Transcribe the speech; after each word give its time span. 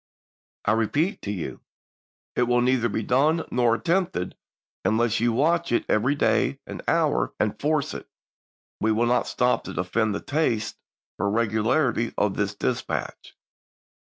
I 0.65 0.71
repeat 0.71 1.21
to 1.21 1.31
you, 1.31 1.59
it 2.35 2.47
will 2.47 2.61
neither 2.61 2.89
be 2.89 3.03
done 3.03 3.45
nor 3.51 3.75
attempted, 3.75 4.35
unless 4.83 5.19
you 5.19 5.31
watch 5.31 5.71
it 5.71 5.85
every 5.87 6.15
day 6.15 6.59
and 6.65 6.81
hour, 6.87 7.33
Lincoln 7.37 7.37
to 7.37 7.37
,*',„ 7.37 7.37
Grant. 7.37 7.37
Ms. 7.37 7.45
and 7.51 7.61
force 7.61 7.93
it." 7.93 8.07
We 8.79 8.91
will 8.93 9.05
not 9.05 9.27
stop 9.27 9.63
to 9.65 9.73
defend 9.75 10.15
the 10.15 10.19
taste 10.19 10.75
or 11.19 11.27
regu 11.29 11.63
larity 11.63 12.15
of 12.17 12.35
this 12.35 12.55
dispatch. 12.55 13.35